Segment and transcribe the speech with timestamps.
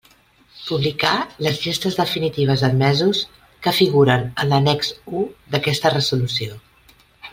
[0.69, 1.11] Publicar
[1.47, 3.21] les llistes definitives d'admesos
[3.67, 5.23] que figuren en l'annex u
[5.57, 6.59] d'aquesta resolució.